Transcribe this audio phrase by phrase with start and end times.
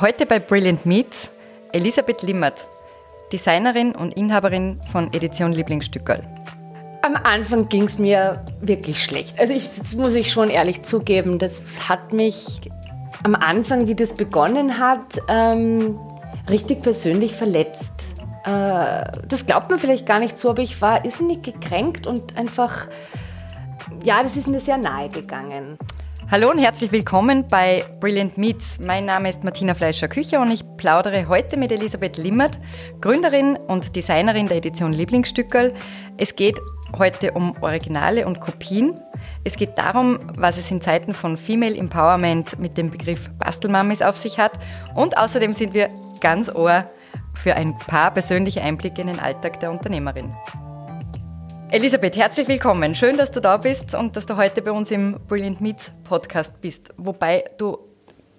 [0.00, 1.32] Heute bei Brilliant Meets
[1.70, 2.68] Elisabeth Limmert,
[3.32, 6.20] Designerin und Inhaberin von Edition Lieblingsstückerl.
[7.02, 9.38] Am Anfang ging es mir wirklich schlecht.
[9.38, 12.60] Also ich, das muss ich schon ehrlich zugeben, das hat mich
[13.22, 15.96] am Anfang, wie das begonnen hat, ähm,
[16.50, 17.94] richtig persönlich verletzt.
[18.44, 22.88] Äh, das glaubt man vielleicht gar nicht so, aber ich war irrsinnig gekränkt und einfach,
[24.02, 25.78] ja, das ist mir sehr nahe gegangen.
[26.30, 28.78] Hallo und herzlich willkommen bei Brilliant Meets.
[28.80, 32.58] Mein Name ist Martina Fleischer-Kücher und ich plaudere heute mit Elisabeth Limmert,
[33.02, 35.74] Gründerin und Designerin der Edition Lieblingsstückerl.
[36.16, 36.58] Es geht
[36.96, 39.00] heute um Originale und Kopien.
[39.44, 44.16] Es geht darum, was es in Zeiten von Female Empowerment mit dem Begriff Bastelmammis auf
[44.16, 44.52] sich hat.
[44.94, 46.90] Und außerdem sind wir ganz ohr
[47.34, 50.34] für ein paar persönliche Einblicke in den Alltag der Unternehmerin.
[51.70, 52.94] Elisabeth, herzlich willkommen.
[52.94, 56.60] Schön, dass du da bist und dass du heute bei uns im Brilliant Meets Podcast
[56.60, 56.90] bist.
[56.96, 57.78] Wobei du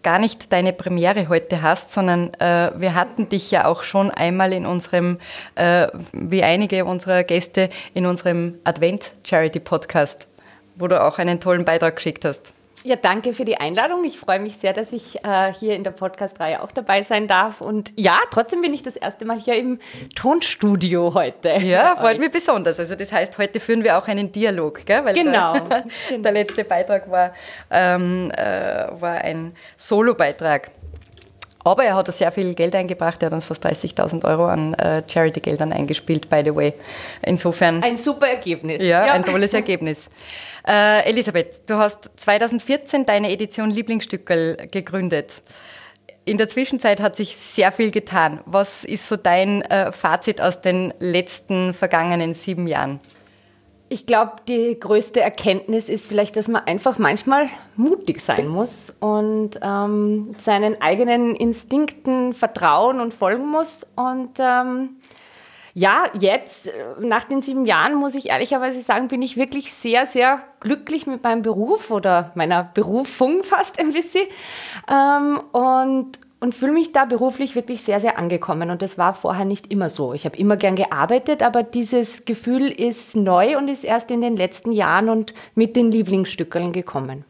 [0.03, 4.53] gar nicht deine Premiere heute hast, sondern äh, wir hatten dich ja auch schon einmal
[4.53, 5.17] in unserem,
[5.55, 10.27] äh, wie einige unserer Gäste, in unserem Advent Charity Podcast,
[10.75, 12.54] wo du auch einen tollen Beitrag geschickt hast.
[12.85, 14.03] Ja, danke für die Einladung.
[14.03, 17.59] Ich freue mich sehr, dass ich äh, hier in der Podcast-Reihe auch dabei sein darf.
[17.59, 19.79] Und ja, trotzdem bin ich das erste Mal hier im
[20.13, 21.49] Tonstudio heute.
[21.63, 22.79] Ja, freut mich besonders.
[22.79, 25.03] Also das heißt, heute führen wir auch einen Dialog, gell?
[25.03, 25.57] Weil genau.
[25.61, 25.85] Der,
[26.19, 27.33] der letzte Beitrag war,
[27.71, 30.69] ähm, äh, war ein Solo-Beitrag.
[31.65, 33.23] Aber er hat sehr viel Geld eingebracht.
[33.23, 36.73] Er hat uns fast 30.000 Euro an äh, Charity-Geldern eingespielt, by the way.
[37.23, 37.81] Insofern.
[37.81, 38.77] Ein super Ergebnis.
[38.77, 39.13] Ja, ja.
[39.13, 40.09] ein tolles Ergebnis.
[40.67, 45.43] Äh, Elisabeth, du hast 2014 deine Edition Lieblingsstückel gegründet.
[46.23, 48.39] In der Zwischenzeit hat sich sehr viel getan.
[48.47, 52.99] Was ist so dein äh, Fazit aus den letzten vergangenen sieben Jahren?
[53.95, 59.51] Ich glaube, die größte Erkenntnis ist vielleicht, dass man einfach manchmal mutig sein muss und
[59.61, 63.87] ähm, seinen eigenen Instinkten vertrauen und folgen muss.
[63.95, 64.97] Und ähm,
[65.73, 70.43] ja, jetzt, nach den sieben Jahren, muss ich ehrlicherweise sagen, bin ich wirklich sehr, sehr
[70.59, 74.27] glücklich mit meinem Beruf oder meiner Berufung fast ein bisschen.
[74.91, 78.69] Ähm, und und fühle mich da beruflich wirklich sehr, sehr angekommen.
[78.69, 80.13] Und das war vorher nicht immer so.
[80.13, 84.37] Ich habe immer gern gearbeitet, aber dieses Gefühl ist neu und ist erst in den
[84.37, 87.25] letzten Jahren und mit den Lieblingsstückeln gekommen.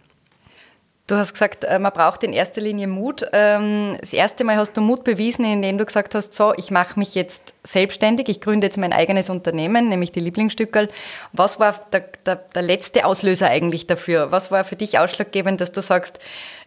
[1.07, 3.25] Du hast gesagt, äh, man braucht in erster Linie Mut.
[3.31, 6.99] Ähm, das erste Mal hast du Mut bewiesen, indem du gesagt hast, so, ich mache
[6.99, 10.89] mich jetzt selbstständig, ich gründe jetzt mein eigenes Unternehmen, nämlich die Lieblingsstückerl.
[11.31, 14.33] Was war der, der, der letzte Auslöser eigentlich dafür?
[14.33, 16.19] Was war für dich ausschlaggebend, dass du sagst,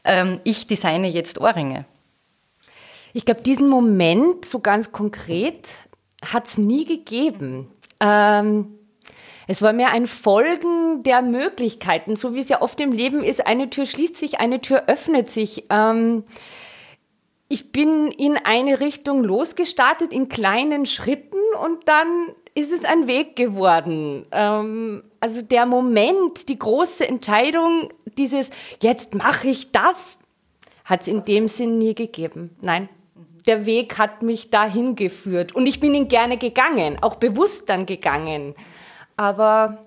[0.05, 1.85] ähm, ich designe jetzt Ohrringe?
[3.13, 5.69] Ich glaube, diesen Moment so ganz konkret
[6.25, 7.69] hat es nie gegeben.
[8.01, 8.79] Ähm,
[9.47, 13.47] es war mehr ein Folgen der Möglichkeiten, so wie es ja oft im Leben ist.
[13.47, 15.65] Eine Tür schließt sich, eine Tür öffnet sich.
[15.71, 16.25] Ähm,
[17.49, 23.37] ich bin in eine Richtung losgestartet, in kleinen Schritten und dann ist es ein Weg
[23.37, 24.27] geworden.
[24.33, 28.51] Ähm, also der Moment, die große Entscheidung, dieses
[28.83, 30.19] jetzt mache ich das,
[30.85, 32.55] hat es in dem Sinn nie gegeben.
[32.61, 32.91] Nein
[33.47, 35.55] der Weg hat mich dahin geführt.
[35.55, 38.55] Und ich bin ihn gerne gegangen, auch bewusst dann gegangen.
[39.17, 39.79] Aber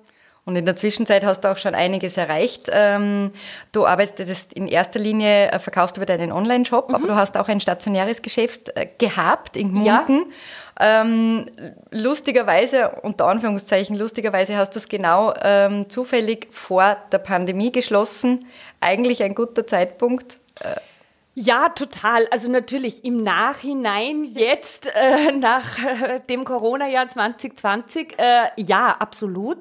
[0.44, 2.68] und in der Zwischenzeit hast du auch schon einiges erreicht.
[2.74, 3.32] Ähm,
[3.72, 6.96] du arbeitest in erster Linie, äh, verkaufst über deinen Online-Shop, mhm.
[6.96, 10.26] aber du hast auch ein stationäres Geschäft äh, gehabt in Gmunden.
[10.80, 11.02] Ja.
[11.02, 11.46] Ähm,
[11.92, 18.48] lustigerweise, unter Anführungszeichen, lustigerweise hast du es genau ähm, zufällig vor der Pandemie geschlossen.
[18.80, 20.40] Eigentlich ein guter Zeitpunkt.
[21.34, 22.28] Ja, total.
[22.30, 29.60] Also natürlich im Nachhinein jetzt äh, nach äh, dem Corona-Jahr 2020, äh, ja, absolut.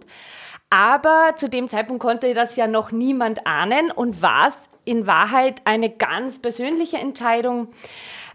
[0.68, 5.62] Aber zu dem Zeitpunkt konnte das ja noch niemand ahnen und war es in Wahrheit
[5.64, 7.68] eine ganz persönliche Entscheidung.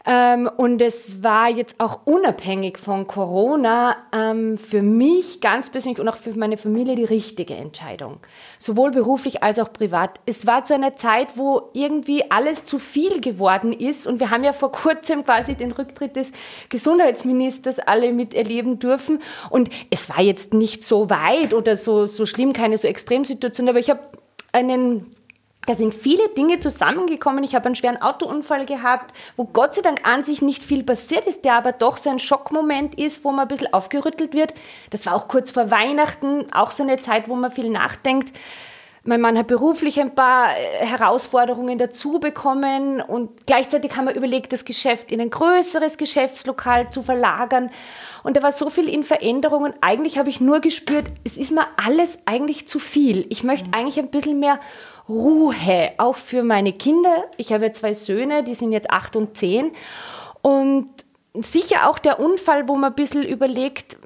[0.06, 6.08] Ähm, und es war jetzt auch unabhängig von Corona ähm, für mich ganz persönlich und
[6.08, 8.20] auch für meine Familie die richtige Entscheidung.
[8.60, 10.20] Sowohl beruflich als auch privat.
[10.28, 14.06] Es war zu einer Zeit, wo irgendwie alles zu viel geworden ist.
[14.06, 16.34] Und wir haben ja vor kurzem quasi den Rücktritt des
[16.70, 19.22] Gesundheitsministers alle miterleben dürfen.
[19.50, 23.80] Und es war jetzt nicht so weit oder so, so schlimm, keine so Extremsituation, aber
[23.80, 24.02] ich habe
[24.52, 25.15] einen
[25.66, 27.44] da sind viele Dinge zusammengekommen.
[27.44, 31.26] Ich habe einen schweren Autounfall gehabt, wo Gott sei Dank an sich nicht viel passiert
[31.26, 34.54] ist, der aber doch so ein Schockmoment ist, wo man ein bisschen aufgerüttelt wird.
[34.92, 38.32] Das war auch kurz vor Weihnachten, auch so eine Zeit, wo man viel nachdenkt.
[39.08, 44.52] Mein Mann hat beruflich ein paar äh, Herausforderungen dazu bekommen und gleichzeitig haben wir überlegt,
[44.52, 47.70] das Geschäft in ein größeres Geschäftslokal zu verlagern.
[48.24, 49.76] Und da war so viel in Veränderungen.
[49.82, 53.28] Eigentlich habe ich nur gespürt, es ist mir alles eigentlich zu viel.
[53.30, 53.76] Ich möchte mhm.
[53.76, 54.60] eigentlich ein bisschen mehr
[55.08, 57.26] Ruhe, auch für meine Kinder.
[57.38, 59.72] Ich habe zwei Söhne, die sind jetzt acht und zehn.
[60.42, 60.90] Und
[61.34, 63.98] sicher auch der Unfall, wo man ein bisschen überlegt,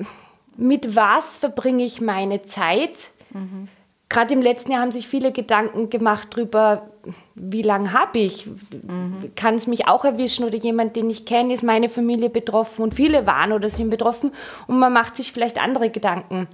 [0.58, 3.12] mit was verbringe ich meine Zeit?
[3.32, 3.70] Mhm.
[4.10, 6.90] Gerade im letzten Jahr haben sich viele Gedanken gemacht darüber,
[7.36, 8.48] wie lange habe ich?
[8.48, 9.32] Mhm.
[9.36, 12.96] Kann es mich auch erwischen oder jemand, den ich kenne, ist meine Familie betroffen und
[12.96, 14.32] viele waren oder sind betroffen
[14.68, 16.48] und man macht sich vielleicht andere Gedanken.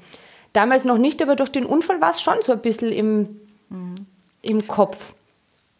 [0.51, 3.39] Damals noch nicht, aber durch den Unfall war es schon so ein bisschen im,
[3.69, 4.05] mhm.
[4.45, 5.13] Im Kopf.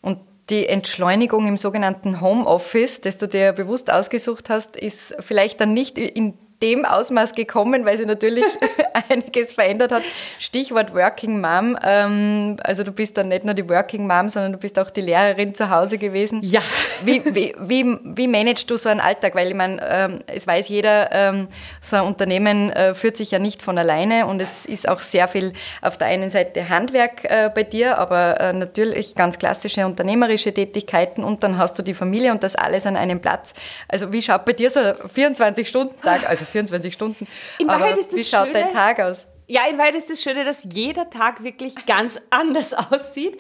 [0.02, 0.20] Und
[0.50, 5.98] die Entschleunigung im sogenannten Homeoffice, das du dir bewusst ausgesucht hast, ist vielleicht dann nicht
[5.98, 8.46] in dem Ausmaß gekommen, weil sie natürlich
[9.10, 10.04] einiges verändert hat.
[10.40, 11.78] Stichwort Working Mom.
[11.84, 15.02] Ähm, also du bist dann nicht nur die Working Mom, sondern du bist auch die
[15.02, 16.42] Lehrerin zu Hause gewesen.
[16.44, 16.62] Ja.
[17.04, 19.36] Wie, wie, wie, wie managst du so einen Alltag?
[19.36, 21.48] Weil ich meine, ähm, es weiß jeder, ähm,
[21.82, 25.28] so ein Unternehmen äh, führt sich ja nicht von alleine und es ist auch sehr
[25.28, 30.52] viel auf der einen Seite Handwerk äh, bei dir, aber äh, natürlich ganz klassische unternehmerische
[30.54, 33.54] Tätigkeiten und dann hast du die Familie und das alles an einem Platz.
[33.88, 37.28] Also wie schaut bei dir so ein 24-Stunden-Tag, also 24 Stunden.
[37.60, 39.28] In Wahrheit ist das wie schaut Schöne, dein Tag aus?
[39.48, 43.38] Ja, in Wahrheit ist das Schöne, dass jeder Tag wirklich ganz anders aussieht.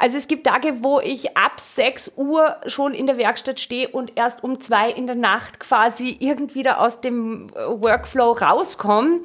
[0.00, 4.12] Also es gibt Tage, wo ich ab 6 Uhr schon in der Werkstatt stehe und
[4.16, 9.22] erst um 2 in der Nacht quasi irgendwie da aus dem Workflow rauskomme.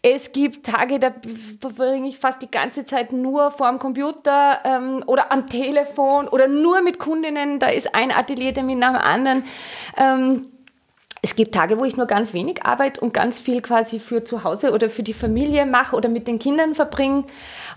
[0.00, 1.12] Es gibt Tage, da
[1.60, 6.48] verbringe ich fast die ganze Zeit nur vor dem Computer ähm, oder am Telefon oder
[6.48, 7.58] nur mit Kundinnen.
[7.58, 9.44] Da ist ein Ateliertermin nach dem anderen.
[9.98, 10.53] Ähm,
[11.24, 14.44] es gibt Tage, wo ich nur ganz wenig arbeite und ganz viel quasi für zu
[14.44, 17.24] Hause oder für die Familie mache oder mit den Kindern verbringe.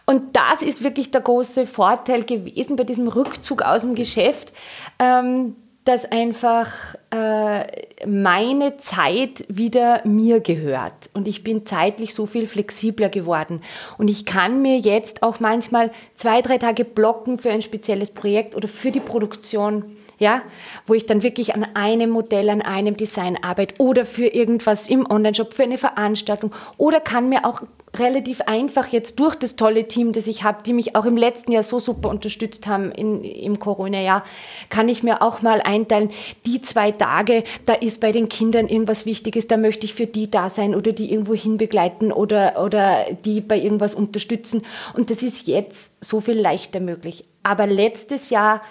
[0.05, 4.51] Und das ist wirklich der große Vorteil gewesen bei diesem Rückzug aus dem Geschäft,
[4.99, 5.55] ähm,
[5.85, 6.73] dass einfach
[7.11, 11.09] äh, meine Zeit wieder mir gehört.
[11.13, 13.61] Und ich bin zeitlich so viel flexibler geworden.
[13.97, 18.57] Und ich kann mir jetzt auch manchmal zwei, drei Tage blocken für ein spezielles Projekt
[18.57, 20.41] oder für die Produktion ja,
[20.85, 25.09] wo ich dann wirklich an einem Modell, an einem Design arbeite oder für irgendwas im
[25.09, 27.61] Online-Shop, für eine Veranstaltung oder kann mir auch
[27.95, 31.51] relativ einfach jetzt durch das tolle Team, das ich habe, die mich auch im letzten
[31.51, 34.23] Jahr so super unterstützt haben in, im Corona-Jahr,
[34.69, 36.11] kann ich mir auch mal einteilen,
[36.45, 40.29] die zwei Tage, da ist bei den Kindern irgendwas Wichtiges, da möchte ich für die
[40.29, 44.65] da sein oder die irgendwo hin begleiten oder, oder die bei irgendwas unterstützen.
[44.93, 47.25] Und das ist jetzt so viel leichter möglich.
[47.43, 48.61] Aber letztes Jahr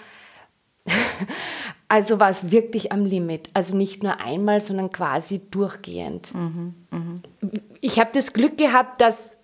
[1.87, 3.49] also war es wirklich am Limit.
[3.53, 6.33] Also nicht nur einmal, sondern quasi durchgehend.
[6.33, 7.49] Mhm, mh.
[7.81, 9.37] Ich habe das Glück gehabt, dass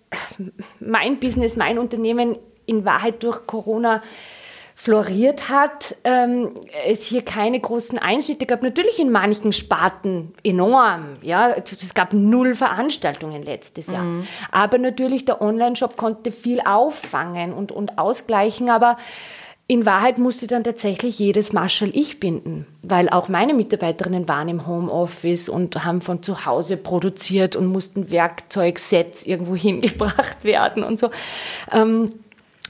[0.80, 4.02] mein Business, mein Unternehmen in Wahrheit durch Corona
[4.76, 6.50] floriert hat, ähm,
[6.86, 8.62] es hier keine großen Einschnitte gab.
[8.62, 11.14] Natürlich in manchen Sparten enorm.
[11.22, 14.02] Ja, es gab null Veranstaltungen letztes Jahr.
[14.02, 14.26] Mhm.
[14.50, 18.68] Aber natürlich der Online-Shop konnte viel auffangen und, und ausgleichen.
[18.68, 18.98] Aber
[19.66, 24.66] in Wahrheit musste dann tatsächlich jedes Marschall ich binden, weil auch meine Mitarbeiterinnen waren im
[24.66, 31.10] Homeoffice und haben von zu Hause produziert und mussten Werkzeugsets irgendwo hingebracht werden und so.
[31.72, 32.12] Ähm,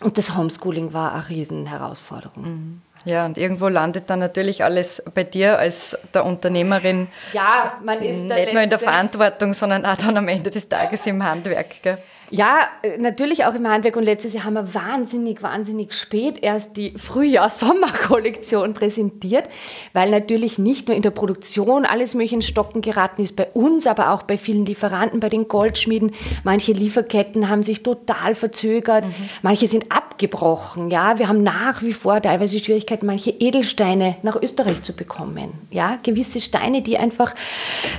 [0.00, 2.43] und das Homeschooling war eine Riesenherausforderung.
[2.44, 2.81] Mhm.
[3.06, 7.08] Ja, und irgendwo landet dann natürlich alles bei dir als der Unternehmerin.
[7.35, 11.06] Ja, man ist nicht nur in der Verantwortung, sondern auch dann am Ende des Tages
[11.06, 11.82] im Handwerk.
[11.82, 11.99] Gell?
[12.35, 13.97] Ja, äh, natürlich auch im Handwerk.
[13.97, 19.49] Und letztes Jahr haben wir wahnsinnig, wahnsinnig spät erst die Frühjahr-Sommer-Kollektion präsentiert,
[19.93, 23.87] weil natürlich nicht nur in der Produktion alles mögliche in Stocken geraten ist, bei uns,
[23.87, 26.11] aber auch bei vielen Lieferanten, bei den Goldschmieden.
[26.43, 29.14] Manche Lieferketten haben sich total verzögert, mhm.
[29.43, 30.90] manche sind abgebrochen.
[30.90, 35.52] Ja, wir haben nach wie vor teilweise Schwierigkeiten, manche Edelsteine nach Österreich zu bekommen.
[35.71, 37.35] Ja, gewisse Steine, die einfach,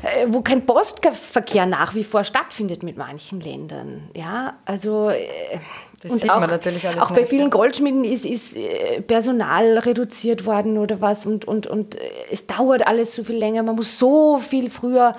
[0.04, 4.10] äh, wo kein Postverkehr nach wie vor stattfindet mit manchen Ländern.
[4.16, 5.60] Ja, also äh,
[6.02, 9.78] das und sieht auch, man natürlich alles auch bei vielen Goldschmieden ist, ist äh, Personal
[9.80, 11.98] reduziert worden oder was und, und, und
[12.32, 13.64] es dauert alles so viel länger.
[13.64, 15.16] Man muss so viel früher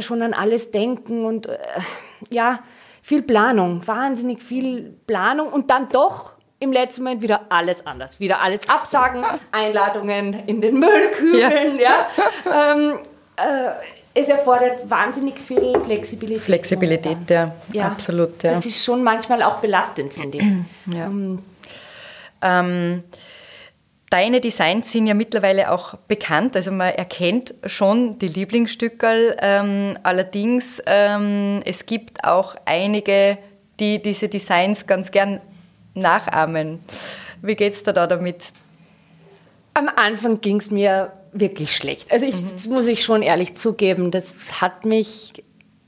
[0.00, 1.48] schon an alles denken und
[2.28, 2.60] ja,
[3.08, 8.20] viel Planung, wahnsinnig viel Planung und dann doch im letzten Moment wieder alles anders.
[8.20, 12.06] Wieder alles absagen, Einladungen in den Müllkübeln, ja.
[12.44, 12.72] ja.
[12.74, 12.98] Ähm,
[13.36, 13.70] äh,
[14.12, 16.42] es erfordert wahnsinnig viel Flexibilität.
[16.42, 18.42] Flexibilität, ja, ja, absolut.
[18.42, 18.52] Ja.
[18.52, 20.44] Das ist schon manchmal auch belastend, finde ich.
[20.94, 21.06] Ja.
[21.06, 21.38] Ähm,
[22.42, 23.04] ähm,
[24.10, 29.36] deine Designs sind ja mittlerweile auch bekannt, also man erkennt schon die Lieblingsstücke.
[29.40, 33.38] Ähm, allerdings, ähm, es gibt auch einige,
[33.80, 35.40] die diese Designs ganz gern
[35.94, 36.80] nachahmen.
[37.42, 38.42] Wie geht es da, da damit?
[39.74, 42.10] Am Anfang ging es mir wirklich schlecht.
[42.10, 42.42] Also ich, mhm.
[42.42, 45.32] das muss ich schon ehrlich zugeben, das hat mich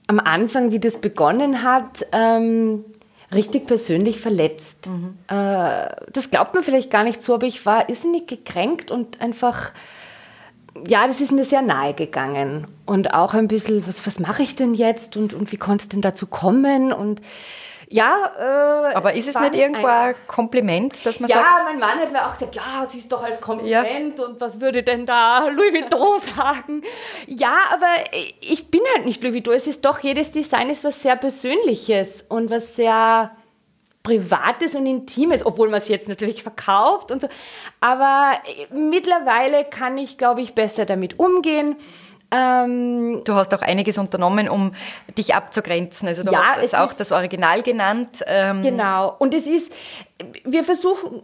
[0.06, 2.84] am Anfang, wie das begonnen hat, ähm,
[3.32, 4.86] richtig persönlich verletzt.
[4.86, 5.18] Mhm.
[5.28, 9.72] Äh, das glaubt man vielleicht gar nicht so, aber ich war irrsinnig gekränkt und einfach,
[10.86, 12.66] ja, das ist mir sehr nahe gegangen.
[12.86, 15.88] Und auch ein bisschen, was, was mache ich denn jetzt und, und wie konnte es
[15.88, 16.92] denn dazu kommen?
[16.92, 17.20] Und
[17.92, 21.48] ja, äh, Aber ist es nicht irgendwo ein Kompliment, dass man ja, sagt?
[21.48, 24.24] Ja, mein Mann hat mir auch gesagt, ja, sie ist doch als Kompliment ja.
[24.24, 26.82] und was würde denn da Louis Vuitton sagen?
[27.26, 27.88] Ja, aber
[28.40, 29.54] ich bin halt nicht Louis Vuitton.
[29.54, 33.32] Es ist doch, jedes Design ist was sehr Persönliches und was sehr
[34.04, 37.28] Privates und Intimes, obwohl man es jetzt natürlich verkauft und so.
[37.80, 38.34] Aber
[38.72, 41.74] mittlerweile kann ich, glaube ich, besser damit umgehen.
[42.30, 44.72] Ähm, du hast auch einiges unternommen, um
[45.18, 46.08] dich abzugrenzen.
[46.08, 48.24] Also du ja, hast auch das Original genannt.
[48.26, 49.16] Ähm, genau.
[49.18, 49.72] Und es ist,
[50.44, 51.22] wir versuchen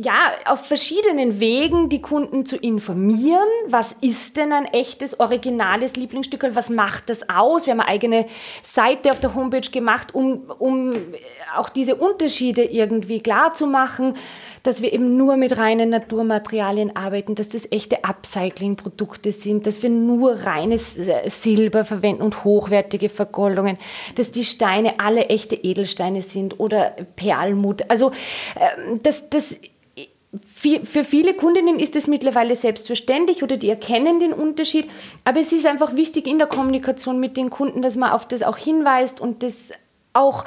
[0.00, 3.48] ja, auf verschiedenen Wegen die Kunden zu informieren.
[3.66, 7.66] Was ist denn ein echtes, originales Lieblingsstück und was macht das aus?
[7.66, 8.26] Wir haben eine eigene
[8.62, 10.92] Seite auf der Homepage gemacht, um, um
[11.56, 14.14] auch diese Unterschiede irgendwie klar zu machen
[14.62, 19.90] dass wir eben nur mit reinen Naturmaterialien arbeiten, dass das echte Upcycling-Produkte sind, dass wir
[19.90, 23.78] nur reines Silber verwenden und hochwertige Vergoldungen,
[24.14, 27.88] dass die Steine alle echte Edelsteine sind oder Perlmutt.
[27.88, 28.12] Also
[28.56, 29.58] ähm, das, das
[30.54, 34.88] für viele Kundinnen ist es mittlerweile selbstverständlich oder die erkennen den Unterschied,
[35.24, 38.44] aber es ist einfach wichtig in der Kommunikation mit den Kunden, dass man auf das
[38.44, 39.70] auch hinweist und das
[40.12, 40.44] auch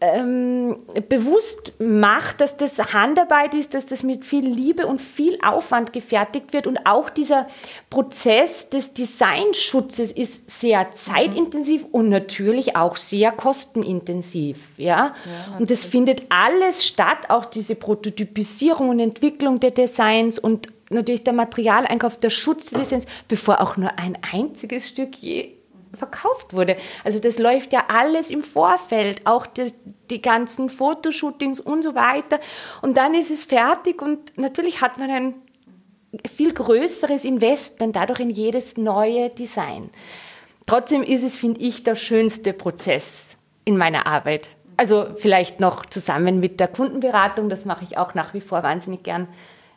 [0.00, 0.78] ähm,
[1.08, 6.54] bewusst macht, dass das Handarbeit ist, dass das mit viel Liebe und viel Aufwand gefertigt
[6.54, 7.46] wird und auch dieser
[7.90, 14.68] Prozess des Designschutzes ist sehr zeitintensiv und natürlich auch sehr kostenintensiv.
[14.78, 15.14] Ja?
[15.26, 21.24] ja und das findet alles statt, auch diese Prototypisierung und Entwicklung der Designs und natürlich
[21.24, 25.59] der Materialeinkauf, der Schutz des Designs, bevor auch nur ein einziges Stück je
[26.00, 26.76] verkauft wurde.
[27.04, 29.72] Also das läuft ja alles im Vorfeld, auch die,
[30.10, 32.40] die ganzen Fotoshootings und so weiter.
[32.82, 35.34] Und dann ist es fertig und natürlich hat man ein
[36.28, 39.90] viel größeres Investment dadurch in jedes neue Design.
[40.66, 44.48] Trotzdem ist es, finde ich, der schönste Prozess in meiner Arbeit.
[44.76, 49.02] Also vielleicht noch zusammen mit der Kundenberatung, das mache ich auch nach wie vor wahnsinnig
[49.02, 49.28] gern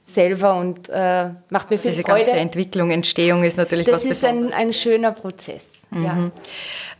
[0.05, 2.19] selber und äh, macht mir viel Diese Freude.
[2.19, 4.51] Diese ganze Entwicklung, Entstehung ist natürlich das was Besonderes.
[4.51, 5.83] Das ist ein, ein schöner Prozess.
[5.93, 6.05] Mhm.
[6.05, 6.31] Ja.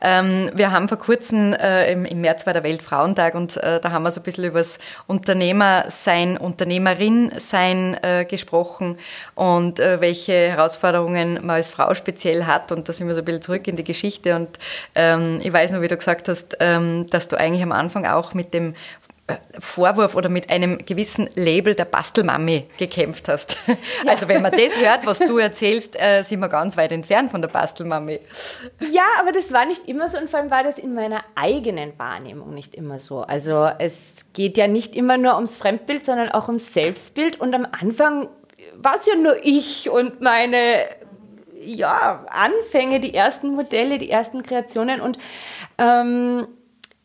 [0.01, 3.91] Ähm, wir haben vor kurzem, äh, im, im, März war der Weltfrauentag und äh, da
[3.91, 8.97] haben wir so ein bisschen über das Unternehmersein, Unternehmerinsein äh, gesprochen
[9.35, 13.25] und äh, welche Herausforderungen man als Frau speziell hat und da sind wir so ein
[13.25, 14.49] bisschen zurück in die Geschichte und
[14.95, 18.33] ähm, ich weiß noch, wie du gesagt hast, ähm, dass du eigentlich am Anfang auch
[18.33, 18.75] mit dem
[19.57, 23.57] Vorwurf oder mit einem gewissen Label der Bastelmami gekämpft hast.
[23.67, 23.75] Ja.
[24.11, 27.41] Also wenn man das hört, was du erzählst, äh, sind wir ganz weit entfernt von
[27.41, 28.19] der Bastelmami.
[28.91, 31.97] Ja, aber das war nicht immer so und vor allem war das in meiner eigenen
[31.97, 33.21] Wahrnehmung nicht immer so.
[33.21, 37.65] Also es geht ja nicht immer nur ums Fremdbild, sondern auch ums Selbstbild und am
[37.71, 38.27] Anfang
[38.75, 40.85] war es ja nur ich und meine
[41.61, 45.17] ja, Anfänge, die ersten Modelle, die ersten Kreationen und
[45.77, 46.47] ähm,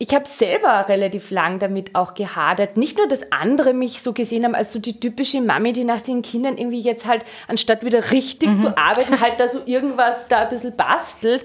[0.01, 2.77] ich habe selber relativ lang damit auch gehadert.
[2.77, 6.01] Nicht nur, dass andere mich so gesehen haben als so die typische Mami, die nach
[6.01, 8.61] den Kindern irgendwie jetzt halt, anstatt wieder richtig mhm.
[8.61, 11.43] zu arbeiten, halt da so irgendwas da ein bisschen bastelt.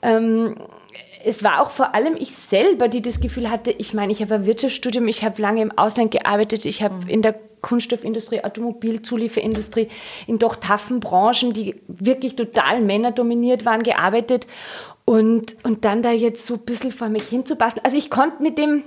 [0.00, 0.56] Ähm,
[1.22, 4.34] es war auch vor allem ich selber, die das Gefühl hatte, ich meine, ich habe
[4.34, 7.08] ein Wirtschaftsstudium, ich habe lange im Ausland gearbeitet, ich habe mhm.
[7.08, 9.88] in der Kunststoffindustrie, Automobilzulieferindustrie,
[10.26, 14.46] in doch taffen Branchen, die wirklich total männerdominiert waren, gearbeitet
[15.10, 17.80] und, und dann da jetzt so ein bisschen vor mich hinzupassen.
[17.82, 18.84] Also ich konnte mit dem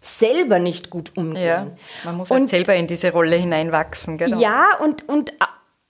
[0.00, 1.44] selber nicht gut umgehen.
[1.44, 4.18] Ja, man muss halt selber in diese Rolle hineinwachsen.
[4.18, 4.40] Genau.
[4.40, 5.32] Ja, und, und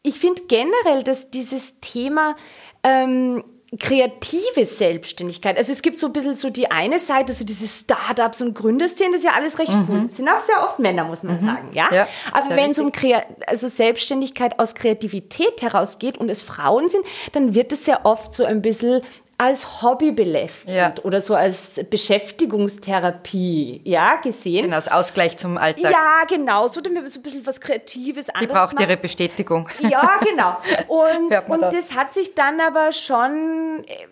[0.02, 2.36] ich finde generell, dass dieses Thema
[2.82, 3.42] ähm,
[3.80, 8.42] kreative Selbstständigkeit, also es gibt so ein bisschen so die eine Seite, so diese Startups
[8.42, 9.86] und Gründerszenen, das ist ja alles recht mhm.
[9.88, 10.02] cool.
[10.08, 11.46] Das sind auch sehr oft Männer, muss man mhm.
[11.46, 11.70] sagen.
[11.72, 11.88] Ja?
[11.90, 17.02] ja Aber wenn es um Krea also Selbstständigkeit aus Kreativität herausgeht und es Frauen sind,
[17.32, 19.00] dann wird es sehr oft so ein bisschen
[19.38, 20.92] als Hobby belächelt ja.
[21.04, 24.64] oder so als Beschäftigungstherapie ja, gesehen.
[24.64, 25.92] Genau, als Ausgleich zum Alltag.
[25.92, 28.26] Ja, genau, so, so ein bisschen was Kreatives.
[28.40, 28.88] Die braucht machen.
[28.88, 29.68] ihre Bestätigung.
[29.88, 30.56] Ja, genau.
[30.88, 34.06] Und, und das hat sich dann aber schon äh,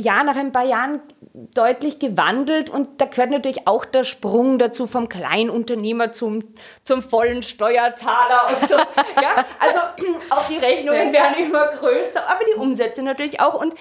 [0.00, 1.00] ja, nach ein paar Jahren
[1.34, 7.42] deutlich gewandelt und da gehört natürlich auch der Sprung dazu vom Kleinunternehmer zum, zum vollen
[7.42, 8.76] Steuerzahler und so.
[9.20, 9.80] ja, also
[10.30, 13.74] auch die Rechnungen werden immer größer, aber die Umsätze natürlich auch und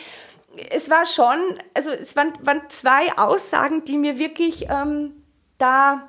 [0.72, 1.38] es war schon,
[1.76, 5.24] also es waren, waren zwei Aussagen, die mir wirklich ähm,
[5.60, 6.02] da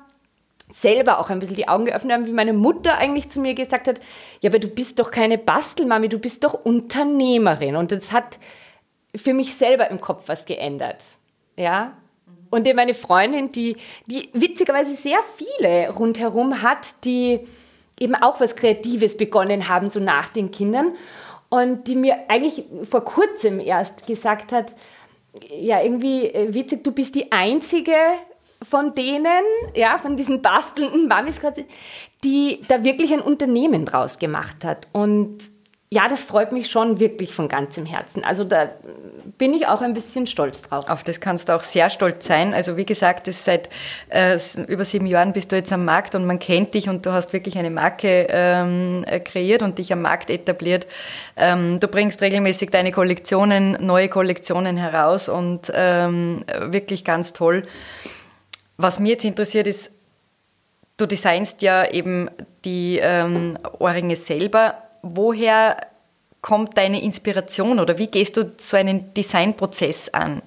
[0.71, 3.87] selber auch ein bisschen die Augen geöffnet haben, wie meine Mutter eigentlich zu mir gesagt
[3.87, 4.01] hat,
[4.41, 8.39] ja, aber du bist doch keine Bastelmami, du bist doch Unternehmerin und das hat
[9.15, 11.05] für mich selber im Kopf was geändert.
[11.55, 11.93] Ja.
[12.49, 17.47] Und eben eine Freundin, die, die witzigerweise sehr viele rundherum hat, die
[17.99, 20.95] eben auch was Kreatives begonnen haben, so nach den Kindern.
[21.49, 24.73] Und die mir eigentlich vor kurzem erst gesagt hat,
[25.49, 27.95] ja, irgendwie äh, witzig, du bist die Einzige
[28.61, 31.41] von denen, ja, von diesen bastelnden Mamis,
[32.23, 34.87] die da wirklich ein Unternehmen draus gemacht hat.
[34.91, 35.37] Und
[35.91, 38.23] ja, das freut mich schon wirklich von ganzem Herzen.
[38.23, 38.69] Also da
[39.39, 40.87] bin ich auch ein bisschen stolz drauf.
[40.87, 42.53] Auf das kannst du auch sehr stolz sein.
[42.53, 43.69] Also wie gesagt, das seit
[44.09, 47.11] äh, über sieben Jahren bist du jetzt am Markt und man kennt dich und du
[47.11, 50.85] hast wirklich eine Marke ähm, kreiert und dich am Markt etabliert.
[51.35, 57.65] Ähm, du bringst regelmäßig deine Kollektionen, neue Kollektionen heraus und ähm, wirklich ganz toll.
[58.77, 59.89] Was mich jetzt interessiert ist,
[60.97, 62.29] du designst ja eben
[62.63, 65.77] die ähm, Ohrringe selber woher
[66.41, 70.41] kommt deine Inspiration oder wie gehst du so einen Designprozess an?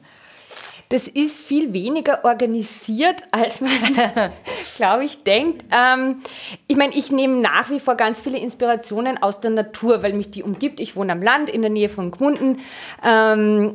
[0.92, 3.70] Das ist viel weniger organisiert, als man,
[4.76, 5.64] glaube ich, denkt.
[5.70, 6.20] Ähm,
[6.66, 10.30] ich meine, ich nehme nach wie vor ganz viele Inspirationen aus der Natur, weil mich
[10.30, 10.80] die umgibt.
[10.80, 12.60] Ich wohne am Land in der Nähe von Gmunden.
[13.02, 13.74] Ähm,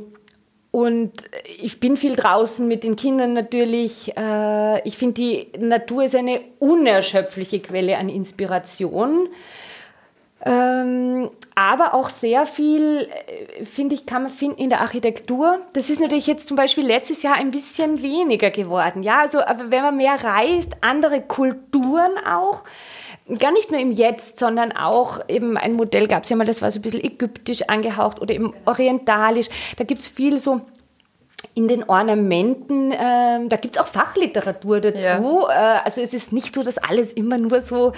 [0.69, 1.11] und
[1.59, 4.15] ich bin viel draußen mit den Kindern natürlich.
[4.15, 9.27] Äh, ich finde, die Natur ist eine unerschöpfliche Quelle an Inspiration.
[10.47, 15.59] Ähm, aber auch sehr viel, äh, finde ich, kann man finden in der Architektur.
[15.73, 19.03] Das ist natürlich jetzt zum Beispiel letztes Jahr ein bisschen weniger geworden.
[19.03, 22.63] Ja, also aber wenn man mehr reist, andere Kulturen auch,
[23.39, 26.61] gar nicht nur im Jetzt, sondern auch eben ein Modell gab es ja mal, das
[26.61, 29.49] war so ein bisschen ägyptisch angehaucht oder eben orientalisch.
[29.75, 30.61] Da gibt es viel so
[31.53, 35.47] in den Ornamenten, äh, da gibt es auch Fachliteratur dazu.
[35.49, 35.77] Ja.
[35.77, 37.93] Äh, also es ist nicht so, dass alles immer nur so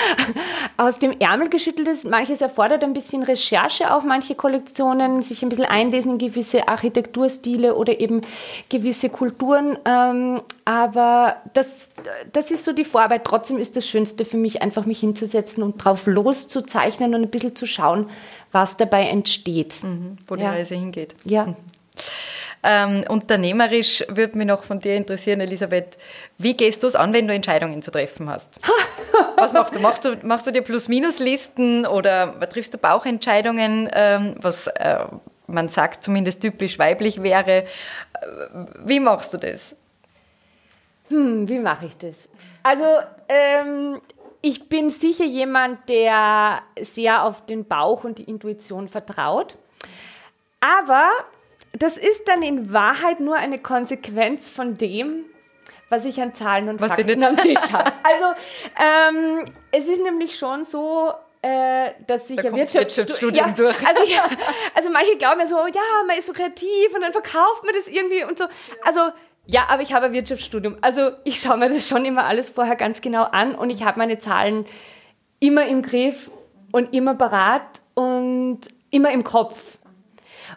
[0.76, 2.04] aus dem Ärmel geschüttelt ist.
[2.04, 7.74] Manches erfordert ein bisschen Recherche, auch manche Kollektionen, sich ein bisschen einlesen in gewisse Architekturstile
[7.74, 8.22] oder eben
[8.68, 9.78] gewisse Kulturen.
[9.86, 11.90] Ähm, aber das,
[12.32, 13.24] das ist so die Vorarbeit.
[13.24, 17.56] Trotzdem ist das Schönste für mich, einfach mich hinzusetzen und drauf loszuzeichnen und ein bisschen
[17.56, 18.10] zu schauen,
[18.52, 19.82] was dabei entsteht.
[19.82, 20.50] Mhm, wo die ja.
[20.50, 21.14] Reise hingeht.
[21.24, 21.46] Ja.
[21.46, 21.56] Mhm.
[22.62, 25.96] Ähm, unternehmerisch würde mich noch von dir interessieren, Elisabeth,
[26.38, 28.58] wie gehst du es an, wenn du Entscheidungen zu treffen hast?
[29.36, 29.78] was machst du?
[29.78, 34.98] Machst du, machst du dir Plus-Minus-Listen oder triffst du Bauchentscheidungen, ähm, was äh,
[35.46, 37.62] man sagt zumindest typisch weiblich wäre?
[37.62, 37.66] Äh,
[38.84, 39.76] wie machst du das?
[41.08, 42.28] Hm, wie mache ich das?
[42.64, 42.84] Also,
[43.28, 44.00] ähm,
[44.42, 49.56] ich bin sicher jemand, der sehr auf den Bauch und die Intuition vertraut.
[50.60, 51.08] Aber
[51.78, 55.24] das ist dann in Wahrheit nur eine Konsequenz von dem,
[55.88, 57.92] was ich an Zahlen und was Fakten am Tisch habe.
[58.02, 58.24] Also
[58.76, 61.12] ähm, es ist nämlich schon so,
[61.42, 63.86] äh, dass ich da ja Wirtschaftsstudium ja, durch.
[63.86, 64.28] Also, ja,
[64.74, 67.88] also manche glauben ja so, ja, man ist so kreativ und dann verkauft man das
[67.88, 68.44] irgendwie und so.
[68.84, 69.10] Also
[69.46, 70.76] ja, aber ich habe ein Wirtschaftsstudium.
[70.82, 73.98] Also ich schaue mir das schon immer alles vorher ganz genau an und ich habe
[73.98, 74.66] meine Zahlen
[75.40, 76.30] immer im Griff
[76.70, 78.60] und immer parat und
[78.90, 79.78] immer im Kopf.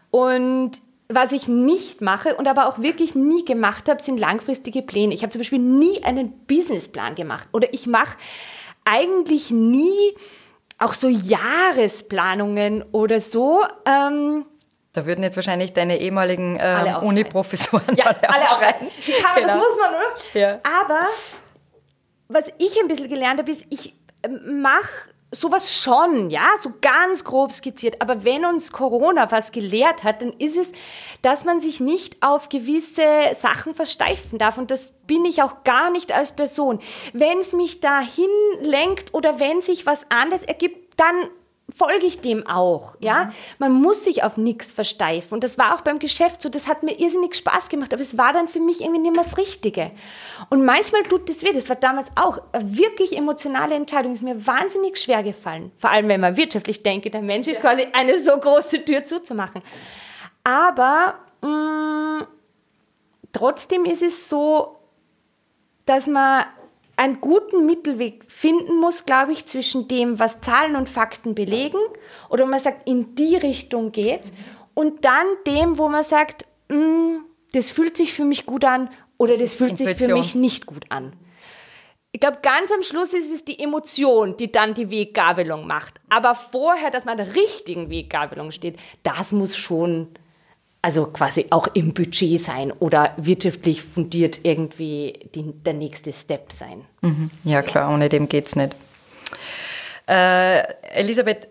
[0.10, 0.82] Und
[1.13, 5.13] was ich nicht mache und aber auch wirklich nie gemacht habe, sind langfristige Pläne.
[5.13, 8.17] Ich habe zum Beispiel nie einen Businessplan gemacht oder ich mache
[8.86, 10.15] eigentlich nie
[10.78, 13.63] auch so Jahresplanungen oder so.
[13.86, 14.45] Ähm,
[14.93, 18.88] da würden jetzt wahrscheinlich deine ehemaligen ähm, Uni-Professoren ja, alle, alle aufschreiben.
[19.08, 19.47] Ja, genau.
[19.47, 20.39] Das muss man, oder?
[20.39, 20.60] Ja.
[20.63, 21.06] Aber
[22.28, 27.24] was ich ein bisschen gelernt habe, ist, ich ähm, mache sowas schon, ja, so ganz
[27.24, 28.02] grob skizziert.
[28.02, 30.72] Aber wenn uns Corona was gelehrt hat, dann ist es,
[31.22, 34.58] dass man sich nicht auf gewisse Sachen versteifen darf.
[34.58, 36.80] Und das bin ich auch gar nicht als Person.
[37.13, 38.30] Wenn es mich dahin
[38.62, 41.30] lenkt oder wenn sich was anderes ergibt, dann
[41.76, 43.26] folge ich dem auch, ja.
[43.26, 43.32] Mhm.
[43.60, 45.34] Man muss sich auf nichts versteifen.
[45.36, 48.18] Und das war auch beim Geschäft so, das hat mir irrsinnig Spaß gemacht, aber es
[48.18, 49.92] war dann für mich irgendwie nicht mehr das Richtige.
[50.50, 54.46] Und manchmal tut das weh, das war damals auch eine wirklich emotionale Entscheidung, ist mir
[54.46, 55.72] wahnsinnig schwer gefallen.
[55.78, 59.62] Vor allem, wenn man wirtschaftlich denkt, der Mensch ist quasi eine so große Tür zuzumachen.
[60.44, 62.28] Aber mh, mm,
[63.34, 64.78] trotzdem ist es so,
[65.86, 66.46] dass man
[67.02, 71.80] einen guten Mittelweg finden muss, glaube ich, zwischen dem, was Zahlen und Fakten belegen
[72.30, 74.32] oder man sagt, in die Richtung geht's
[74.76, 77.16] und dann dem, wo man sagt, mm,
[77.54, 79.98] das fühlt sich für mich gut an oder das, das fühlt Intuition.
[79.98, 81.14] sich für mich nicht gut an.
[82.12, 86.00] Ich glaube, ganz am Schluss ist es die Emotion, die dann die Weggabelung macht.
[86.10, 90.10] Aber vorher, dass man an der richtigen Weggabelung steht, das muss schon
[90.82, 96.86] also quasi auch im Budget sein oder wirtschaftlich fundiert irgendwie die, der nächste Step sein.
[97.02, 97.30] Mhm.
[97.44, 98.76] Ja, klar, ohne dem geht es nicht.
[100.08, 100.63] Äh,
[100.94, 101.48] Elisabeth,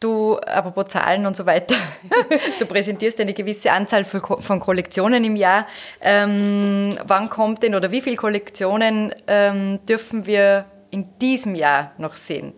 [0.00, 1.74] Du, apropos Zahlen und so weiter,
[2.58, 5.66] du präsentierst eine gewisse Anzahl von Kollektionen im Jahr.
[6.00, 12.16] Ähm, wann kommt denn oder wie viele Kollektionen ähm, dürfen wir in diesem Jahr noch
[12.16, 12.54] sehen?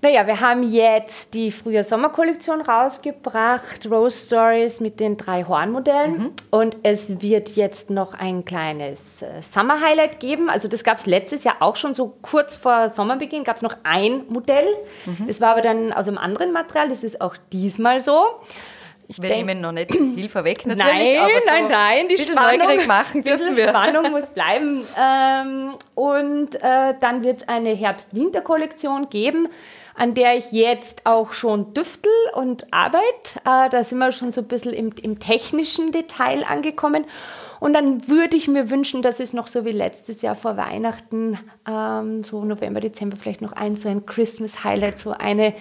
[0.00, 6.18] Naja, wir haben jetzt die Frühjahr-Sommer-Kollektion rausgebracht, Rose Stories mit den drei Hornmodellen.
[6.18, 6.32] Mhm.
[6.50, 10.50] Und es wird jetzt noch ein kleines äh, Summer-Highlight geben.
[10.50, 13.76] Also das gab es letztes Jahr auch schon, so kurz vor Sommerbeginn gab es noch
[13.82, 14.68] ein Modell.
[15.04, 15.26] Mhm.
[15.26, 16.88] Das war aber dann aus einem anderen Material.
[16.88, 18.24] Das ist auch diesmal so.
[19.08, 20.92] Ich wir nehmen noch nicht viel vorweg natürlich.
[20.92, 23.70] Nein, aber so nein, nein, die Spannung, neugierig machen dürfen wir.
[23.70, 24.84] Spannung muss bleiben.
[25.00, 29.48] Ähm, und äh, dann wird es eine Herbst-Winter-Kollektion geben
[29.98, 33.40] an der ich jetzt auch schon düftel und arbeite.
[33.44, 37.04] Äh, da sind wir schon so ein bisschen im, im technischen Detail angekommen.
[37.58, 41.36] Und dann würde ich mir wünschen, dass es noch so wie letztes Jahr vor Weihnachten,
[41.66, 45.54] ähm, so November, Dezember, vielleicht noch ein so ein Christmas-Highlight, so eine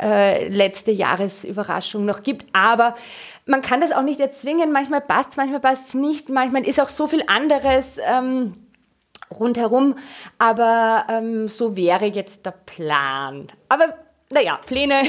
[0.00, 2.46] äh, letzte Jahresüberraschung noch gibt.
[2.54, 2.96] Aber
[3.44, 4.72] man kann das auch nicht erzwingen.
[4.72, 6.30] Manchmal passt es, manchmal passt es nicht.
[6.30, 7.98] Manchmal ist auch so viel anderes.
[8.02, 8.54] Ähm,
[9.32, 9.96] rundherum.
[10.38, 13.48] Aber ähm, so wäre jetzt der Plan.
[13.68, 13.94] Aber
[14.32, 15.02] naja, Pläne,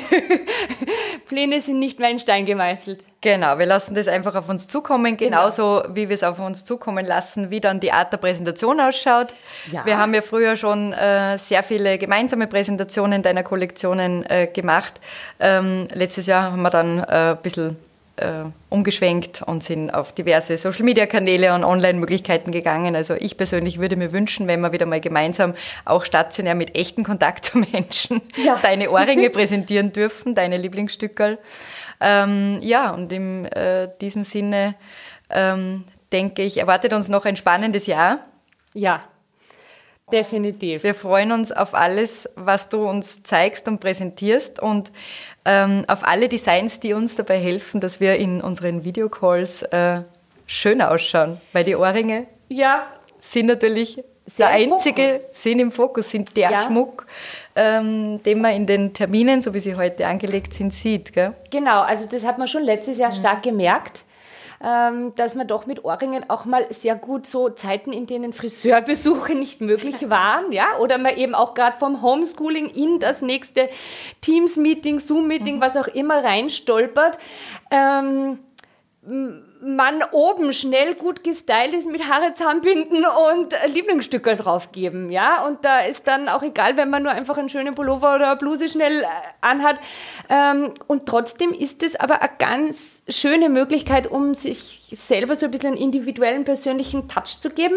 [1.28, 3.04] Pläne sind nicht mehr in Stein gemeißelt.
[3.22, 5.38] Genau, wir lassen das einfach auf uns zukommen, genau.
[5.38, 5.96] genauso genau.
[5.96, 9.34] wie wir es auf uns zukommen lassen, wie dann die Art der Präsentation ausschaut.
[9.72, 9.86] Ja.
[9.86, 15.00] Wir haben ja früher schon äh, sehr viele gemeinsame Präsentationen deiner Kollektionen äh, gemacht.
[15.40, 17.78] Ähm, letztes Jahr haben wir dann äh, ein bisschen
[18.17, 22.95] äh, umgeschwenkt und sind auf diverse Social-Media-Kanäle und Online-Möglichkeiten gegangen.
[22.95, 25.54] Also ich persönlich würde mir wünschen, wenn wir wieder mal gemeinsam
[25.86, 28.58] auch stationär mit echten Kontakt zu Menschen ja.
[28.62, 31.39] deine Ohrringe präsentieren dürfen, deine Lieblingsstückerl.
[31.99, 34.76] Ähm, ja, und in äh, diesem Sinne
[35.30, 38.19] ähm, denke ich, erwartet uns noch ein spannendes Jahr.
[38.73, 39.04] Ja,
[40.13, 40.84] definitiv.
[40.84, 44.91] Wir freuen uns auf alles, was du uns zeigst und präsentierst und
[45.43, 50.02] ähm, auf alle Designs, die uns dabei helfen, dass wir in unseren Videocalls äh,
[50.45, 51.41] schön ausschauen.
[51.52, 52.84] Weil die Ohrringe ja.
[53.19, 55.41] sind natürlich Sehr der einzige, Fokus.
[55.41, 56.63] sind im Fokus, sind der ja.
[56.63, 57.08] Schmuck,
[57.56, 61.12] ähm, den man in den Terminen, so wie sie heute angelegt sind, sieht.
[61.12, 61.34] Gell?
[61.49, 63.15] Genau, also das hat man schon letztes Jahr mhm.
[63.15, 64.04] stark gemerkt
[64.63, 69.60] dass man doch mit Ohrringen auch mal sehr gut so Zeiten, in denen Friseurbesuche nicht
[69.60, 73.69] möglich waren, ja, oder man eben auch gerade vom Homeschooling in das nächste
[74.21, 75.62] Teams-Meeting, Zoom-Meeting, mhm.
[75.62, 77.17] was auch immer reinstolpert.
[77.71, 78.39] Ähm,
[79.63, 85.45] man oben schnell gut gestylt ist mit Haare zusammenbinden und Lieblingsstücke draufgeben, ja.
[85.45, 88.36] Und da ist dann auch egal, wenn man nur einfach einen schönen Pullover oder eine
[88.36, 89.08] Bluse schnell äh,
[89.41, 89.78] anhat.
[90.30, 95.52] Ähm, und trotzdem ist es aber eine ganz schöne Möglichkeit, um sich selber so ein
[95.52, 97.76] bisschen einen individuellen, persönlichen Touch zu geben.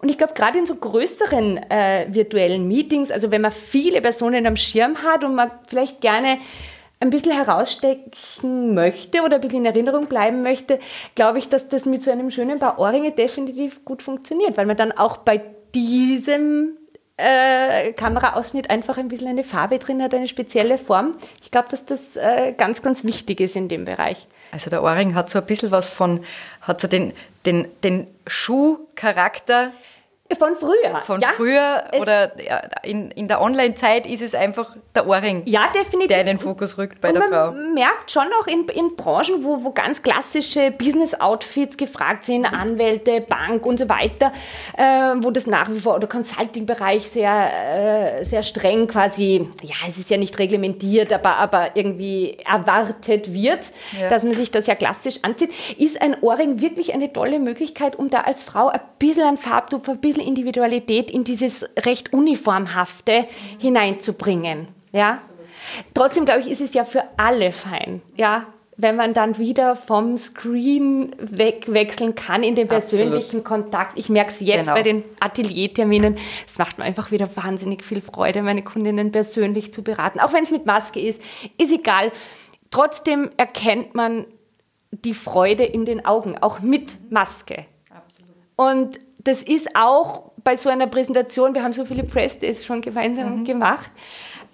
[0.00, 4.46] Und ich glaube, gerade in so größeren äh, virtuellen Meetings, also wenn man viele Personen
[4.46, 6.38] am Schirm hat und man vielleicht gerne
[7.00, 10.78] ein bisschen herausstechen möchte oder ein bisschen in Erinnerung bleiben möchte,
[11.14, 14.76] glaube ich, dass das mit so einem schönen Paar Ohrringe definitiv gut funktioniert, weil man
[14.76, 15.42] dann auch bei
[15.74, 16.76] diesem
[17.16, 21.14] äh, Kameraausschnitt einfach ein bisschen eine Farbe drin hat, eine spezielle Form.
[21.42, 24.26] Ich glaube, dass das äh, ganz, ganz wichtig ist in dem Bereich.
[24.50, 26.20] Also der Ohrring hat so ein bisschen was von,
[26.60, 27.12] hat so den,
[27.44, 29.72] den, den Schuhcharakter
[30.32, 31.02] von früher.
[31.02, 32.32] Von ja, früher oder
[32.82, 36.08] in, in der Online-Zeit ist es einfach der Ohrring, ja, definitiv.
[36.08, 37.52] der in den Fokus rückt bei und der man Frau.
[37.52, 43.20] Man merkt schon auch in, in Branchen, wo, wo ganz klassische Business-Outfits gefragt sind, Anwälte,
[43.20, 44.32] Bank und so weiter,
[44.78, 44.82] äh,
[45.18, 50.08] wo das nach wie vor, oder Consulting-Bereich sehr, äh, sehr streng quasi, ja, es ist
[50.08, 53.66] ja nicht reglementiert, aber, aber irgendwie erwartet wird,
[54.00, 54.08] ja.
[54.08, 58.08] dass man sich das ja klassisch anzieht, ist ein Ohrring wirklich eine tolle Möglichkeit, um
[58.08, 63.26] da als Frau ein bisschen an Farbtupfer, ein bisschen Individualität in dieses recht uniformhafte
[63.58, 64.68] hineinzubringen.
[64.92, 65.20] Ja?
[65.94, 68.02] Trotzdem glaube ich, ist es ja für alle fein.
[68.16, 68.46] Ja?
[68.76, 73.44] wenn man dann wieder vom Screen wegwechseln kann in den persönlichen Absolut.
[73.44, 73.98] Kontakt.
[73.98, 74.74] Ich merke es jetzt genau.
[74.74, 76.16] bei den Atelierterminen.
[76.46, 80.18] Es macht mir einfach wieder wahnsinnig viel Freude, meine Kundinnen persönlich zu beraten.
[80.18, 81.22] Auch wenn es mit Maske ist,
[81.56, 82.10] ist egal.
[82.70, 84.26] Trotzdem erkennt man
[84.90, 87.66] die Freude in den Augen, auch mit Maske.
[87.90, 88.34] Absolut.
[88.56, 92.82] Und das ist auch bei so einer Präsentation, wir haben so viele Press Days schon
[92.82, 93.44] gemeinsam mhm.
[93.44, 93.90] gemacht.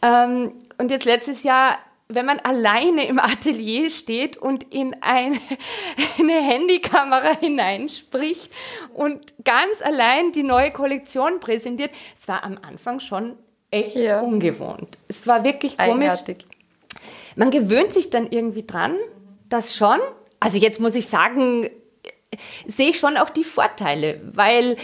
[0.02, 1.78] Ähm, und jetzt letztes Jahr,
[2.08, 5.38] wenn man alleine im Atelier steht und in eine,
[6.18, 8.50] eine Handykamera hineinspricht
[8.94, 13.36] und ganz allein die neue Kollektion präsentiert, es war am Anfang schon
[13.70, 14.20] echt ja.
[14.20, 14.98] ungewohnt.
[15.08, 15.92] Es war wirklich komisch.
[15.92, 16.46] Eigenartig.
[17.36, 18.96] Man gewöhnt sich dann irgendwie dran,
[19.48, 19.98] das schon.
[20.40, 21.70] Also jetzt muss ich sagen,
[22.66, 24.76] sehe ich schon auch die Vorteile, weil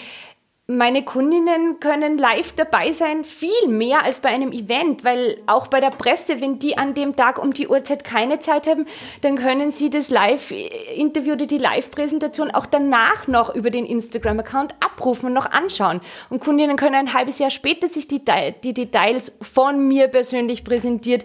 [0.69, 5.79] meine Kundinnen können live dabei sein, viel mehr als bei einem Event, weil auch bei
[5.79, 8.85] der Presse, wenn die an dem Tag um die Uhrzeit keine Zeit haben,
[9.21, 15.27] dann können sie das Live-Interview oder die Live-Präsentation auch danach noch über den Instagram-Account abrufen
[15.27, 16.01] und noch anschauen.
[16.31, 18.23] Und Kundinnen können ein halbes Jahr später sich die,
[18.65, 21.25] die Details von mir persönlich präsentiert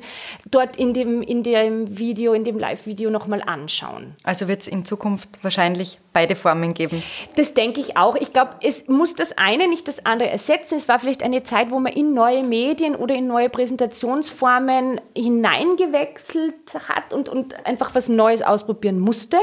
[0.51, 4.15] dort in dem, in dem Video, in dem Live-Video nochmal anschauen.
[4.23, 7.01] Also wird es in Zukunft wahrscheinlich beide Formen geben?
[7.35, 8.15] Das denke ich auch.
[8.15, 10.75] Ich glaube, es muss das eine nicht das andere ersetzen.
[10.75, 16.73] Es war vielleicht eine Zeit, wo man in neue Medien oder in neue Präsentationsformen hineingewechselt
[16.87, 19.37] hat und, und einfach was Neues ausprobieren musste.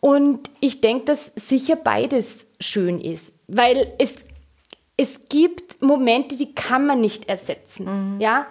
[0.00, 4.24] Und ich denke, dass sicher beides schön ist, weil es,
[4.96, 8.14] es gibt Momente, die kann man nicht ersetzen.
[8.14, 8.20] Mhm.
[8.20, 8.46] Ja,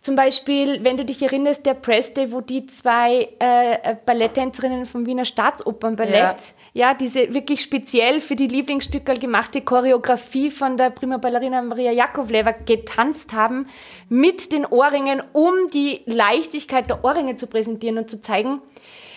[0.00, 5.06] zum Beispiel, wenn du dich erinnerst, der Press Day, wo die zwei äh, Balletttänzerinnen vom
[5.06, 6.94] Wiener Staatsopernballett, ja.
[6.94, 13.32] diese wirklich speziell für die Lieblingsstücke gemachte Choreografie von der Prima Ballerina Maria Jakovleva getanzt
[13.32, 13.68] haben,
[14.08, 18.60] mit den Ohrringen, um die Leichtigkeit der Ohrringe zu präsentieren und zu zeigen,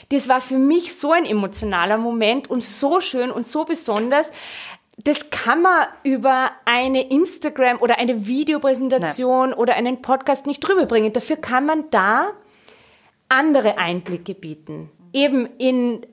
[0.10, 4.32] das war für mich so ein emotionaler Moment und so schön und so besonders,
[5.04, 9.58] das kann man über eine Instagram oder eine Videopräsentation Nein.
[9.58, 11.14] oder einen Podcast nicht drüber bringen.
[11.14, 12.32] Dafür kann man da
[13.30, 14.90] andere Einblicke bieten.
[15.14, 16.06] Eben in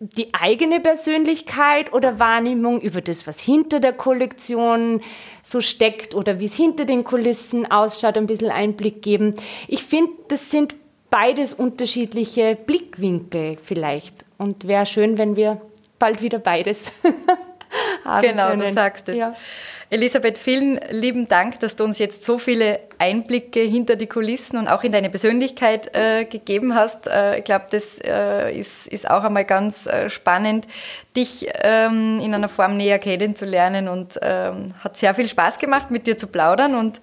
[0.00, 5.02] die eigene Persönlichkeit oder Wahrnehmung über das, was hinter der Kollektion
[5.42, 9.34] so steckt oder wie es hinter den Kulissen ausschaut, ein bisschen Einblick geben.
[9.68, 10.76] Ich finde, das sind
[11.10, 14.24] beides unterschiedliche Blickwinkel vielleicht.
[14.38, 15.60] Und wäre schön, wenn wir
[15.98, 16.84] bald wieder beides
[18.04, 18.60] haben genau, können.
[18.60, 19.16] Genau, du sagst es.
[19.16, 19.34] Ja.
[19.90, 24.66] Elisabeth, vielen lieben Dank, dass du uns jetzt so viele Einblicke hinter die Kulissen und
[24.66, 27.06] auch in deine Persönlichkeit äh, gegeben hast.
[27.06, 30.66] Äh, ich glaube, das äh, ist, ist auch einmal ganz äh, spannend,
[31.16, 36.06] dich ähm, in einer Form näher kennenzulernen und ähm, hat sehr viel Spaß gemacht, mit
[36.06, 37.00] dir zu plaudern und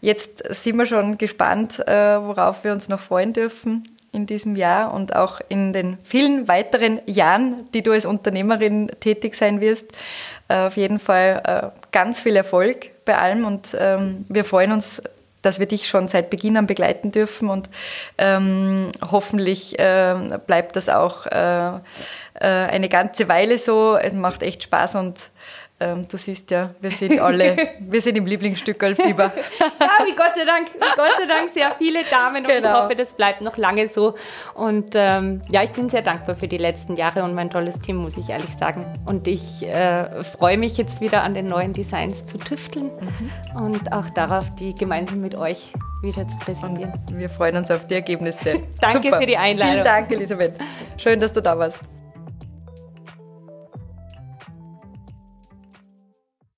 [0.00, 4.92] jetzt sind wir schon gespannt, äh, worauf wir uns noch freuen dürfen in diesem Jahr
[4.92, 9.92] und auch in den vielen weiteren Jahren, die du als Unternehmerin tätig sein wirst.
[10.48, 15.02] Äh, auf jeden Fall äh, ganz viel Erfolg bei allem und ähm, wir freuen uns,
[15.42, 17.70] dass wir dich schon seit Beginn an begleiten dürfen und
[18.18, 21.80] ähm, hoffentlich äh, bleibt das auch äh,
[22.34, 23.96] eine ganze Weile so.
[23.96, 28.26] Es macht echt Spaß und ähm, du siehst ja, wir sind alle, wir sind im
[28.26, 29.24] Lieblingsstückelfieber.
[29.80, 32.68] ja, wie Gott sei Dank, wie Gott sei Dank sehr viele Damen und genau.
[32.68, 34.14] ich hoffe, das bleibt noch lange so.
[34.54, 37.96] Und ähm, ja, ich bin sehr dankbar für die letzten Jahre und mein tolles Team,
[37.96, 38.84] muss ich ehrlich sagen.
[39.06, 43.62] Und ich äh, freue mich jetzt wieder an den neuen Designs zu tüfteln mhm.
[43.64, 46.92] und auch darauf, die gemeinsam mit euch wieder zu präsentieren.
[47.08, 48.60] Und wir freuen uns auf die Ergebnisse.
[48.80, 49.20] Danke Super.
[49.20, 49.72] für die Einladung.
[49.72, 50.54] Vielen Dank, Elisabeth.
[50.96, 51.78] Schön, dass du da warst.